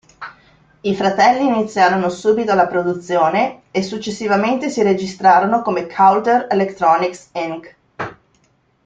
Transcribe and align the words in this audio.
I 0.81 0.95
fratelli 0.95 1.45
iniziarono 1.45 2.09
subito 2.09 2.55
la 2.55 2.65
produzione, 2.65 3.65
e 3.69 3.83
successivamente 3.83 4.71
si 4.71 4.81
registrarono 4.81 5.61
come 5.61 5.85
"Coulter 5.85 6.47
Electronics, 6.49 7.29
Inc. 7.33 7.75